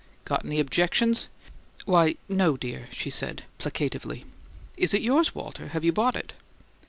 "Got 0.25 0.43
'ny 0.43 0.55
'bjections?" 0.63 1.27
"Why, 1.85 2.15
no, 2.27 2.57
dear," 2.57 2.87
she 2.91 3.11
said, 3.11 3.43
placatively. 3.59 4.25
"Is 4.75 4.95
it 4.95 5.03
yours, 5.03 5.35
Walter? 5.35 5.67
Have 5.67 5.85
you 5.85 5.93
bought 5.93 6.15
it?" 6.15 6.33